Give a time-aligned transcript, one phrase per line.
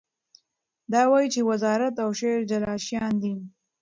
[0.91, 3.33] دی وایي چې وزارت او شعر جلا شیان دي.